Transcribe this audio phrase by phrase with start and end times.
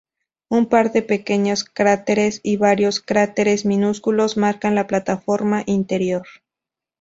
[0.49, 6.25] Un par de pequeños cráteres y varios cráteres minúsculos marcan la plataforma interior.